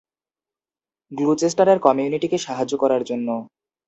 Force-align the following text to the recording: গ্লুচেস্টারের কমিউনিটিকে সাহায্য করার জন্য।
গ্লুচেস্টারের 1.11 1.79
কমিউনিটিকে 1.79 2.37
সাহায্য 2.37 2.73
করার 2.77 3.01
জন্য। 3.03 3.27